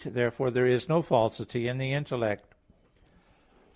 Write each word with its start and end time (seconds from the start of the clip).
Therefore 0.03 0.49
there 0.49 0.65
is 0.65 0.89
no 0.89 1.03
falsity 1.03 1.67
in 1.67 1.77
the 1.77 1.93
intellect. 1.93 2.55